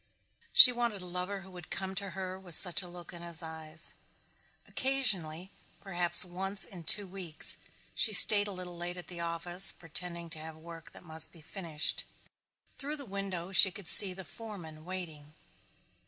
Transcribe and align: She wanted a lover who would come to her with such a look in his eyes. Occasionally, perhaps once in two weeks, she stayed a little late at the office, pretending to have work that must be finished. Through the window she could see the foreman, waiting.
She 0.51 0.71
wanted 0.71 1.03
a 1.03 1.05
lover 1.05 1.41
who 1.41 1.51
would 1.51 1.69
come 1.69 1.93
to 1.93 2.09
her 2.17 2.39
with 2.39 2.55
such 2.55 2.81
a 2.81 2.87
look 2.87 3.13
in 3.13 3.21
his 3.21 3.43
eyes. 3.43 3.93
Occasionally, 4.67 5.51
perhaps 5.79 6.25
once 6.25 6.65
in 6.65 6.85
two 6.85 7.05
weeks, 7.05 7.57
she 7.93 8.11
stayed 8.11 8.47
a 8.47 8.51
little 8.51 8.75
late 8.75 8.97
at 8.97 9.09
the 9.09 9.19
office, 9.19 9.71
pretending 9.71 10.31
to 10.31 10.39
have 10.39 10.57
work 10.57 10.91
that 10.93 11.03
must 11.03 11.31
be 11.31 11.39
finished. 11.39 12.03
Through 12.79 12.95
the 12.97 13.05
window 13.05 13.51
she 13.51 13.69
could 13.69 13.87
see 13.87 14.11
the 14.15 14.25
foreman, 14.25 14.85
waiting. 14.85 15.35